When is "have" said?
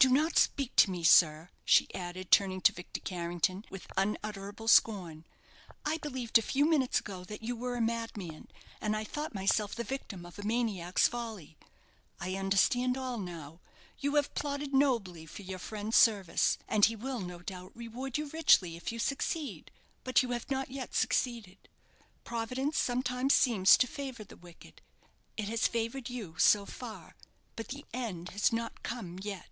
14.14-14.32, 20.30-20.48